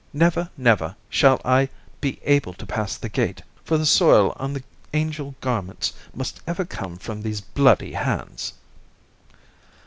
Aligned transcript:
Never, 0.13 0.49
never 0.57 0.95
shall 1.11 1.39
I 1.45 1.69
be 1.99 2.19
able 2.23 2.55
to 2.55 2.65
pass 2.65 2.97
the 2.97 3.07
gate, 3.07 3.43
for 3.63 3.77
the 3.77 3.85
soil 3.85 4.33
on 4.39 4.53
the 4.53 4.63
angel 4.95 5.35
garments 5.41 5.93
must 6.15 6.41
ever 6.47 6.65
come 6.65 6.97
from 6.97 7.21
these 7.21 7.39
bloody 7.39 7.93
hands!" 7.93 8.53